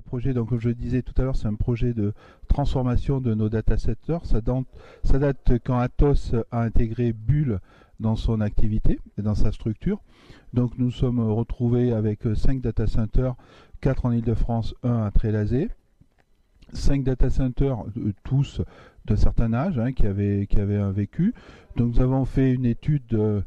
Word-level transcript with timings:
projet, 0.00 0.34
donc 0.34 0.48
comme 0.48 0.60
je 0.60 0.70
disais 0.70 1.02
tout 1.02 1.14
à 1.16 1.22
l'heure, 1.22 1.36
c'est 1.36 1.48
un 1.48 1.54
projet 1.54 1.92
de 1.92 2.12
transformation 2.48 3.20
de 3.20 3.34
nos 3.34 3.48
data 3.48 3.76
centers. 3.76 4.24
Ça 4.24 4.40
date, 4.40 4.66
ça 5.04 5.18
date 5.18 5.52
quand 5.64 5.78
Atos 5.78 6.34
a 6.50 6.62
intégré 6.62 7.12
Bull 7.12 7.60
dans 8.00 8.16
son 8.16 8.40
activité 8.40 8.98
et 9.18 9.22
dans 9.22 9.34
sa 9.34 9.52
structure. 9.52 10.00
Donc 10.52 10.72
nous 10.78 10.90
sommes 10.90 11.20
retrouvés 11.20 11.92
avec 11.92 12.20
5 12.34 12.60
data 12.60 12.86
centers, 12.86 13.34
4 13.80 14.06
en 14.06 14.12
Ile-de-France, 14.12 14.74
1 14.82 15.04
à 15.04 15.10
Trélazé. 15.10 15.68
5 16.72 17.02
data 17.02 17.30
centers, 17.30 17.84
euh, 17.96 18.12
tous 18.24 18.62
d'un 19.06 19.16
certain 19.16 19.52
âge, 19.54 19.78
hein, 19.78 19.92
qui, 19.92 20.06
avaient, 20.06 20.46
qui 20.46 20.60
avaient 20.60 20.76
un 20.76 20.92
vécu. 20.92 21.34
Donc 21.76 21.94
nous 21.94 22.00
avons 22.00 22.24
fait 22.24 22.52
une 22.52 22.66
étude 22.66 23.14
euh, 23.14 23.40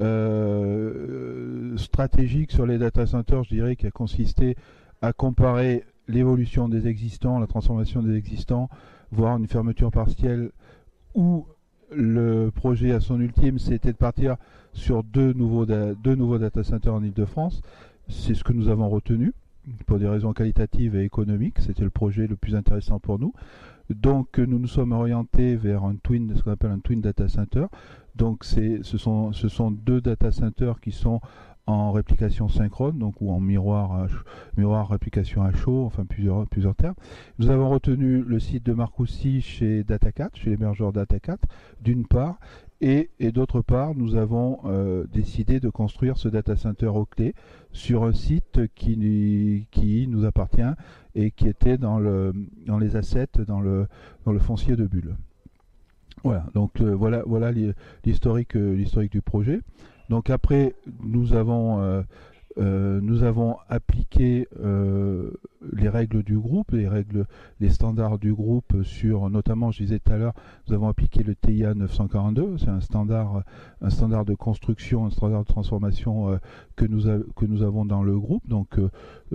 euh, 0.00 1.76
stratégique 1.76 2.52
sur 2.52 2.66
les 2.66 2.78
data 2.78 3.06
centers, 3.06 3.42
je 3.44 3.50
dirais, 3.50 3.76
qui 3.76 3.86
a 3.86 3.90
consisté 3.90 4.56
à 5.00 5.12
comparer 5.12 5.84
l'évolution 6.08 6.68
des 6.68 6.88
existants, 6.88 7.38
la 7.38 7.46
transformation 7.46 8.02
des 8.02 8.16
existants, 8.16 8.68
voire 9.12 9.36
une 9.36 9.46
fermeture 9.46 9.90
partielle, 9.90 10.50
ou 11.14 11.46
le 11.90 12.50
projet 12.50 12.92
à 12.92 13.00
son 13.00 13.20
ultime, 13.20 13.58
c'était 13.58 13.92
de 13.92 13.96
partir 13.96 14.36
sur 14.72 15.02
deux 15.04 15.32
nouveaux, 15.32 15.66
deux 15.66 16.38
data 16.38 16.62
centers 16.62 16.94
en 16.94 17.02
Ile-de-France. 17.02 17.62
C'est 18.08 18.34
ce 18.34 18.44
que 18.44 18.52
nous 18.52 18.68
avons 18.68 18.88
retenu 18.88 19.32
pour 19.86 19.98
des 19.98 20.08
raisons 20.08 20.32
qualitatives 20.32 20.96
et 20.96 21.04
économiques. 21.04 21.60
C'était 21.60 21.84
le 21.84 21.90
projet 21.90 22.26
le 22.26 22.36
plus 22.36 22.54
intéressant 22.54 22.98
pour 22.98 23.18
nous. 23.18 23.32
Donc 23.90 24.38
nous 24.38 24.58
nous 24.58 24.68
sommes 24.68 24.92
orientés 24.92 25.56
vers 25.56 25.84
un 25.84 25.96
twin, 25.96 26.34
ce 26.36 26.42
qu'on 26.42 26.52
appelle 26.52 26.72
un 26.72 26.78
twin 26.78 27.00
data 27.00 27.26
center. 27.28 27.66
Donc 28.16 28.44
ce 28.44 28.82
sont 28.82 29.70
deux 29.70 30.00
data 30.00 30.30
centers 30.30 30.80
qui 30.80 30.92
sont 30.92 31.20
en 31.68 31.92
réplication 31.92 32.48
synchrone, 32.48 32.98
donc 32.98 33.20
ou 33.20 33.30
en 33.30 33.40
miroir, 33.40 34.08
miroir 34.56 34.88
réplication 34.88 35.42
à 35.42 35.52
chaud, 35.52 35.84
enfin 35.84 36.06
plusieurs, 36.06 36.46
plusieurs 36.46 36.74
termes. 36.74 36.94
Nous 37.38 37.50
avons 37.50 37.68
retenu 37.68 38.22
le 38.22 38.40
site 38.40 38.64
de 38.64 38.72
Marcoussis 38.72 39.42
chez 39.42 39.82
Data4, 39.82 40.30
chez 40.34 40.50
l'hébergeur 40.50 40.92
Data4, 40.92 41.36
d'une 41.82 42.06
part, 42.06 42.38
et, 42.80 43.10
d'autre 43.32 43.60
part, 43.60 43.94
nous 43.94 44.14
avons 44.14 44.60
euh, 44.64 45.04
décidé 45.12 45.58
de 45.58 45.68
construire 45.68 46.16
ce 46.16 46.28
data 46.28 46.54
center 46.54 46.86
au 46.86 47.04
clé 47.04 47.34
sur 47.72 48.04
un 48.04 48.12
site 48.12 48.60
qui, 48.76 49.66
qui 49.72 50.06
nous 50.08 50.24
appartient 50.24 50.62
et 51.16 51.32
qui 51.32 51.48
était 51.48 51.76
dans, 51.76 51.98
le, 51.98 52.32
dans 52.66 52.78
les 52.78 52.94
assets, 52.94 53.44
dans 53.46 53.60
le, 53.60 53.88
dans 54.24 54.32
le 54.32 54.38
foncier 54.38 54.76
de 54.76 54.86
Bulle. 54.86 55.16
Voilà, 56.24 56.44
donc 56.54 56.80
euh, 56.80 56.94
voilà, 56.94 57.22
voilà 57.26 57.52
l'historique, 58.04 58.56
euh, 58.56 58.74
l'historique 58.74 59.12
du 59.12 59.22
projet. 59.22 59.60
Donc 60.08 60.30
après, 60.30 60.74
nous 61.02 61.34
avons, 61.34 62.02
euh, 62.58 62.78
euh, 62.78 63.00
nous 63.02 63.22
avons 63.22 63.56
appliqué 63.68 64.48
euh, 64.60 65.30
les 65.72 65.88
règles 65.88 66.22
du 66.22 66.38
groupe, 66.38 66.72
les 66.72 66.88
règles, 66.88 67.26
les 67.60 67.70
standards 67.70 68.18
du 68.18 68.32
groupe 68.32 68.82
sur, 68.82 69.30
notamment, 69.30 69.70
je 69.70 69.82
disais 69.82 69.98
tout 69.98 70.12
à 70.12 70.16
l'heure, 70.16 70.34
nous 70.66 70.74
avons 70.74 70.88
appliqué 70.88 71.22
le 71.22 71.34
TIA 71.34 71.74
942, 71.74 72.58
c'est 72.58 72.68
un 72.68 72.80
standard, 72.80 73.42
un 73.80 73.90
standard 73.90 74.24
de 74.24 74.34
construction, 74.34 75.06
un 75.06 75.10
standard 75.10 75.42
de 75.42 75.48
transformation 75.48 76.38
que 76.76 76.84
nous 76.84 77.02
que 77.36 77.46
nous 77.46 77.62
avons 77.62 77.84
dans 77.84 78.02
le 78.02 78.18
groupe. 78.18 78.46
Donc 78.48 78.78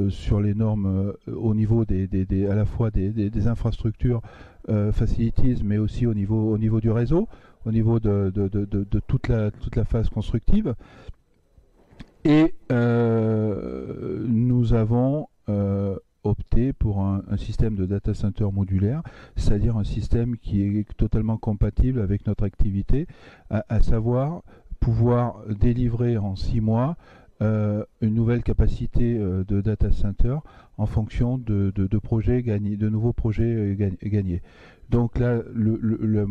sur 0.09 0.41
les 0.41 0.53
normes 0.53 1.13
au 1.27 1.53
niveau 1.53 1.85
des, 1.85 2.47
à 2.49 2.55
la 2.55 2.65
fois 2.65 2.91
des, 2.91 3.47
infrastructures 3.47 4.21
facilities, 4.91 5.61
mais 5.63 5.77
aussi 5.77 6.07
au 6.07 6.13
niveau, 6.13 6.51
au 6.51 6.57
niveau 6.57 6.79
du 6.81 6.91
réseau 6.91 7.27
au 7.65 7.71
niveau 7.71 7.97
de, 8.01 8.29
toute, 9.07 9.27
la, 9.29 9.51
phase 9.85 10.09
constructive. 10.09 10.75
Et 12.25 12.53
euh, 12.71 13.02
nous 14.73 14.79
avons 14.79 15.27
euh, 15.49 15.97
opté 16.23 16.73
pour 16.73 17.01
un, 17.01 17.21
système 17.37 17.75
de 17.75 17.85
data 17.85 18.13
center 18.13 18.47
modulaire, 18.51 19.03
c'est-à-dire 19.35 19.77
un 19.77 19.83
système 19.83 20.37
qui 20.37 20.63
est 20.63 20.85
totalement 20.97 21.37
compatible 21.37 21.99
avec 22.01 22.25
notre 22.25 22.43
activité, 22.43 23.07
à, 23.51 23.81
savoir 23.81 24.41
pouvoir 24.79 25.43
délivrer 25.47 26.17
en 26.17 26.35
six 26.35 26.59
mois 26.59 26.97
euh, 27.41 27.83
une 28.01 28.15
nouvelle 28.15 28.41
capacité 28.41 29.15
de 29.17 29.61
data 29.61 29.91
center 29.91 30.37
en 30.77 30.85
fonction 30.87 31.37
de, 31.37 31.97
projets 31.99 32.41
gagnés, 32.41 32.77
de 32.77 32.89
nouveaux 32.89 33.13
projets 33.13 33.77
gagnés. 34.01 34.41
Donc 34.89 35.19
là, 35.19 35.39
le 35.53 36.27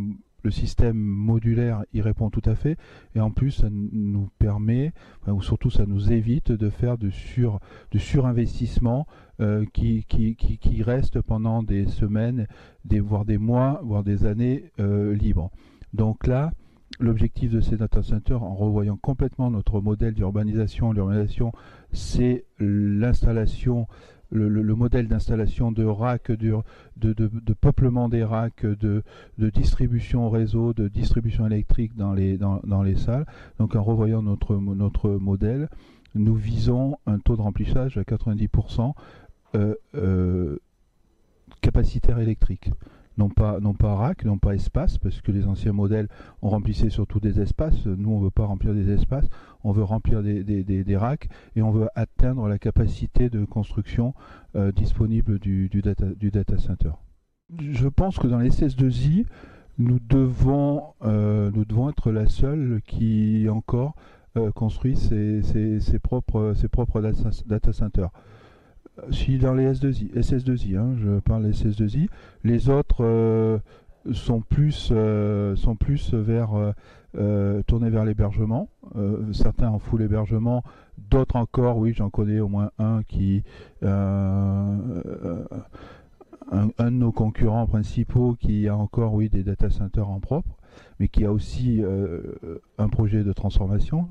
système 0.51 0.97
modulaire 0.97 1.85
y 1.93 2.01
répond 2.01 2.31
tout 2.31 2.43
à 2.45 2.55
fait. 2.55 2.77
Et 3.15 3.21
en 3.21 3.31
plus 3.31 3.51
ça 3.51 3.69
nous 3.71 4.29
permet 4.39 4.93
ou 5.27 5.43
surtout 5.43 5.71
ça 5.71 5.87
nous 5.87 6.13
évite 6.13 6.53
de 6.53 6.71
faire 6.71 6.99
de 6.99 7.11
sur 7.11 7.61
surinvestissement 7.95 9.07
euh, 9.41 9.65
qui, 9.73 10.05
qui, 10.05 10.37
qui, 10.37 10.83
reste 10.83 11.21
pendant 11.21 11.63
des 11.63 11.87
semaines 11.87 12.47
des 12.85 13.01
voire 13.01 13.25
des 13.25 13.39
mois 13.39 13.81
voire 13.85 14.03
des 14.03 14.27
années 14.27 14.71
euh, 14.81 15.15
libres. 15.15 15.51
Donc 15.95 16.27
là 16.27 16.53
l'objectif 17.01 17.51
de 17.51 17.61
ces 17.61 17.77
data 17.77 18.03
centers 18.03 18.43
en 18.43 18.55
revoyant 18.55 18.97
complètement 18.97 19.51
notre 19.51 19.81
modèle 19.81 20.15
d'urbanisation 20.15 20.93
l'urbanisation 20.93 21.53
c'est 21.93 22.45
l'installation 22.59 23.87
le, 24.33 24.75
modèle 24.75 25.09
d'installation 25.09 25.73
de 25.73 25.85
racks, 25.85 26.33
de, 26.33 26.63
de, 26.97 27.55
peuplement 27.55 28.09
des 28.09 28.25
racks, 28.25 28.65
de, 28.65 29.03
distribution 29.39 30.31
réseau, 30.31 30.73
de 30.73 30.89
distribution 30.89 31.47
électrique 31.47 31.95
dans 31.97 32.13
les, 32.13 32.39
dans, 32.39 32.83
les 32.83 32.97
salles. 32.97 33.27
Donc 33.59 33.77
en 33.77 33.83
revoyant 33.83 34.23
notre, 34.23 34.57
notre 34.57 35.11
modèle, 35.11 35.69
nous 36.15 36.35
visons 36.35 36.97
un 37.07 37.19
taux 37.19 37.37
de 37.37 37.43
remplissage 37.43 37.97
à 37.99 38.03
90% 38.03 38.93
euh, 39.55 39.75
euh, 39.95 40.59
capacitaire 41.61 42.19
électrique 42.19 42.71
non 43.19 43.29
pas, 43.29 43.61
non 43.61 43.75
pas 43.75 43.95
rack, 43.95 44.25
non 44.25 44.39
pas 44.39 44.55
espace, 44.55 44.99
parce 44.99 45.21
que 45.21 45.33
les 45.33 45.47
anciens 45.47 45.73
modèles, 45.73 46.09
on 46.41 46.49
remplissait 46.49 46.91
surtout 46.91 47.21
des 47.21 47.41
espaces. 47.41 47.87
Nous, 47.87 48.11
on 48.11 48.19
ne 48.19 48.25
veut 48.25 48.31
pas 48.31 48.47
remplir 48.47 48.75
des 48.75 48.91
espaces, 48.91 49.29
on 49.65 49.73
veut 49.73 49.83
remplir 49.83 50.23
des, 50.23 50.43
des, 50.45 50.97
racks 50.97 51.29
et 51.57 51.63
on 51.63 51.71
veut 51.71 51.89
atteindre 51.95 52.49
la 52.49 52.59
capacité 52.59 53.31
de 53.31 53.45
construction 53.45 54.15
euh, 54.57 54.73
disponible 54.73 55.39
du, 55.39 55.69
data, 55.83 56.07
du 56.07 56.31
data 56.31 56.59
center. 56.59 56.93
Je 57.59 57.89
pense 57.89 58.19
que 58.19 58.27
dans 58.27 58.39
les 58.39 58.51
CS2I, 58.51 59.27
nous 59.79 59.99
devons, 60.01 60.95
euh, 61.03 61.51
nous 61.53 61.65
devons 61.65 61.91
être 61.91 62.11
la 62.11 62.27
seule 62.29 62.81
qui 62.87 63.49
encore 63.49 63.95
euh, 64.37 64.51
construit 64.51 64.97
ses, 64.97 65.43
ses, 65.43 65.99
propres, 65.99 66.55
ses 66.57 66.69
propres 66.69 67.01
data 67.01 67.73
centers 67.73 68.11
si 69.11 69.39
dans 69.39 69.55
les 69.55 69.73
S2I, 69.73 70.13
SS2I, 70.15 70.77
hein, 70.77 70.95
je 70.97 71.19
parle 71.21 71.45
des 71.45 71.53
SS2I, 71.53 72.09
les 72.45 72.69
autres 72.69 73.05
euh, 73.05 73.59
sont 74.13 74.41
plus 74.41 74.91
euh, 74.93 75.57
sont 75.57 75.77
plus 75.77 76.15
vers 76.15 76.75
euh, 77.17 77.63
tournés 77.67 77.91
vers 77.91 78.05
l'hébergement. 78.05 78.69
certains 79.33 79.69
en 79.69 79.79
full 79.79 80.03
hébergement, 80.03 80.63
d'autres 81.11 81.37
encore, 81.37 81.79
oui, 81.79 81.93
j'en 81.95 82.11
connais 82.11 82.41
au 82.41 82.49
moins 82.49 82.71
un 82.79 83.03
qui 83.03 83.43
un, 83.83 84.79
un, 86.51 86.91
de 86.91 86.97
nos 86.97 87.13
concurrents 87.13 87.67
principaux 87.67 88.37
qui 88.39 88.69
a 88.69 88.77
encore, 88.77 89.15
oui, 89.15 89.29
des 89.29 89.43
data 89.43 89.71
centers 89.71 90.09
en 90.09 90.21
propre 90.21 90.57
mais 90.99 91.09
qui 91.09 91.25
a 91.25 91.33
aussi 91.33 91.83
euh, 91.83 92.21
un 92.79 92.89
projet 92.89 93.25
de 93.25 93.33
transformation. 93.33 94.09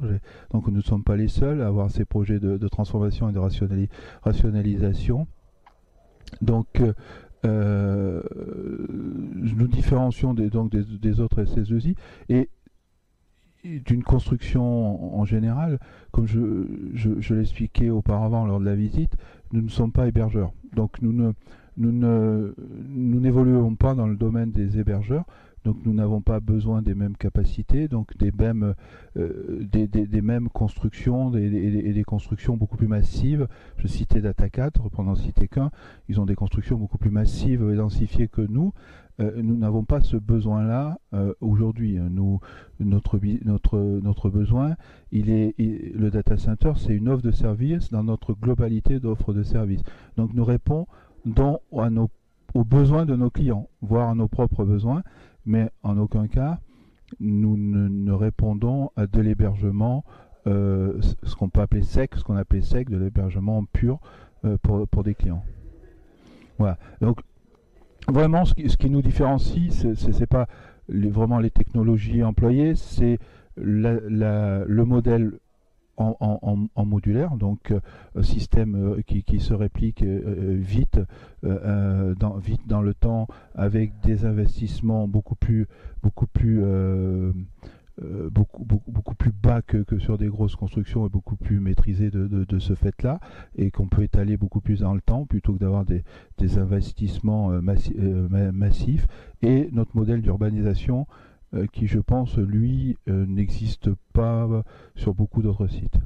Donc 0.51 0.67
nous 0.67 0.77
ne 0.77 0.81
sommes 0.81 1.03
pas 1.03 1.15
les 1.15 1.27
seuls 1.27 1.61
à 1.61 1.67
avoir 1.67 1.89
ces 1.89 2.05
projets 2.05 2.39
de, 2.39 2.67
transformation 2.67 3.29
et 3.29 3.33
de 3.33 3.39
rationalisation. 4.23 5.27
Donc 6.41 6.81
euh, 6.81 6.93
euh, 7.45 8.21
nous 9.33 9.67
différencions 9.67 10.33
des, 10.33 10.49
donc 10.49 10.71
des, 10.71 11.19
autres 11.19 11.43
SS2I 11.43 11.95
et 12.29 12.49
d'une 13.63 14.03
construction 14.03 15.17
en 15.17 15.25
général, 15.25 15.79
comme 16.11 16.27
je, 16.27 17.33
l'expliquais 17.33 17.89
auparavant 17.89 18.45
lors 18.45 18.59
de 18.59 18.65
la 18.65 18.75
visite, 18.75 19.15
nous 19.53 19.61
ne 19.61 19.69
sommes 19.69 19.91
pas 19.91 20.07
hébergeurs. 20.07 20.51
Donc 20.75 21.01
nous 21.01 21.33
n'évoluons 21.77 23.75
pas 23.75 23.95
dans 23.95 24.07
le 24.07 24.15
domaine 24.15 24.51
des 24.51 24.77
hébergeurs, 24.77 25.25
donc 25.63 25.77
nous 25.85 25.93
n'avons 25.93 26.21
pas 26.21 26.39
besoin 26.39 26.81
des 26.81 26.95
mêmes 26.95 27.15
capacités, 27.15 27.87
donc 27.87 28.17
des 28.17 28.31
mêmes, 28.31 28.73
euh, 29.17 29.63
des, 29.71 30.21
mêmes 30.21 30.49
constructions 30.49 31.35
et 31.35 31.49
des, 31.93 32.03
constructions 32.03 32.57
beaucoup 32.57 32.77
plus 32.77 32.87
massives. 32.87 33.47
Je 33.77 33.87
citais 33.87 34.21
Data 34.21 34.49
4, 34.49 34.89
pour 34.89 35.03
n'en 35.03 35.15
citer 35.15 35.47
qu'un, 35.47 35.69
ils 36.09 36.19
ont 36.19 36.25
des 36.25 36.35
constructions 36.35 36.77
beaucoup 36.77 36.97
plus 36.97 37.11
massives 37.11 37.69
et 37.69 37.75
densifiées 37.75 38.27
que 38.27 38.41
nous. 38.41 38.73
Euh, 39.19 39.39
nous 39.43 39.55
n'avons 39.55 39.83
pas 39.83 40.01
ce 40.01 40.17
besoin-là 40.17 40.97
euh, 41.13 41.33
aujourd'hui. 41.41 41.99
Notre, 42.79 43.19
notre, 43.45 43.77
notre 43.79 44.29
besoin, 44.29 44.75
il 45.11 45.29
est, 45.29 45.53
le 45.59 46.09
data 46.09 46.37
center, 46.37 46.71
c'est 46.75 46.95
une 46.95 47.07
offre 47.07 47.21
de 47.21 47.31
service 47.31 47.91
dans 47.91 48.03
notre 48.03 48.33
globalité 48.33 48.99
d'offres 48.99 49.33
de 49.33 49.43
services. 49.43 49.83
Donc 50.17 50.33
nous 50.33 50.43
répondons 50.43 50.87
aux 52.53 52.63
besoins 52.63 53.05
de 53.05 53.15
nos 53.15 53.29
clients, 53.29 53.69
voire 53.81 54.09
à 54.09 54.15
nos 54.15 54.27
propres 54.27 54.65
besoins 54.65 55.03
mais 55.45 55.69
en 55.83 55.97
aucun 55.97 56.27
cas 56.27 56.59
nous 57.19 57.57
ne, 57.57 58.11
répondons 58.11 58.91
à 58.95 59.07
de 59.07 59.21
l'hébergement, 59.21 60.03
euh, 60.47 60.99
ce 61.23 61.35
qu'on 61.35 61.49
peut 61.49 61.61
appeler 61.61 61.83
sec, 61.83 62.15
ce 62.15 62.23
qu'on 62.23 62.37
appelle 62.37 62.63
sec, 62.63 62.89
de 62.89 62.97
l'hébergement 62.97 63.63
pur 63.65 63.99
euh, 64.45 64.57
pour, 64.61 64.87
pour, 64.87 65.03
des 65.03 65.13
clients. 65.13 65.43
Voilà. 66.57 66.77
Donc, 67.01 67.21
vraiment, 68.07 68.45
ce 68.45 68.53
qui, 68.53 68.89
nous 68.89 69.01
différencie, 69.01 69.71
ce 69.71 70.19
n'est 70.19 70.27
pas 70.27 70.47
vraiment 70.87 71.39
les 71.39 71.51
technologies 71.51 72.23
employées, 72.23 72.75
c'est 72.75 73.19
le 73.57 74.83
modèle 74.83 75.33
en, 75.97 76.85
modulaire, 76.85 77.35
donc 77.35 77.73
un 78.15 78.23
système 78.23 78.75
euh, 78.75 79.01
qui, 79.01 79.39
se 79.39 79.53
réplique 79.53 80.03
euh, 80.03 80.21
euh, 80.25 80.55
vite, 80.57 80.99
dans, 81.43 82.37
vite 82.37 82.67
dans 82.67 82.81
le 82.81 82.93
temps, 82.93 83.27
avec 83.55 83.93
des 84.01 84.25
investissements 84.25 85.07
beaucoup 85.07 85.35
plus, 85.35 85.67
beaucoup 86.03 86.27
plus 86.27 86.61
beaucoup, 88.31 88.65
beaucoup, 88.65 89.13
plus 89.15 89.31
bas 89.31 89.61
que, 89.61 89.85
sur 89.99 90.17
des 90.17 90.27
grosses 90.27 90.55
constructions 90.55 91.05
et 91.05 91.09
beaucoup 91.09 91.35
plus 91.35 91.59
maîtrisé 91.59 92.09
de, 92.09 92.59
ce 92.59 92.73
fait-là 92.73 93.19
et 93.55 93.69
qu'on 93.69 93.87
peut 93.87 94.03
étaler 94.03 94.37
beaucoup 94.37 94.61
plus 94.61 94.79
dans 94.79 94.93
le 94.93 95.01
temps 95.01 95.25
plutôt 95.25 95.53
que 95.53 95.59
d'avoir 95.59 95.85
des, 95.85 96.03
investissements 96.57 97.49
massifs. 97.61 99.07
Et 99.41 99.69
notre 99.71 99.95
modèle 99.95 100.21
d'urbanisation 100.21 101.05
euh, 101.07 101.30
qui, 101.71 101.87
je 101.87 101.99
pense, 101.99 102.37
lui, 102.37 102.97
euh, 103.07 103.25
n'existe 103.25 103.89
pas 104.13 104.63
sur 104.95 105.13
beaucoup 105.13 105.41
d'autres 105.41 105.67
sites. 105.67 105.97